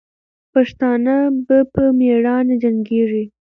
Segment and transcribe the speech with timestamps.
[0.53, 1.15] پښتانه
[1.45, 3.23] به په میړانې جنګېږي.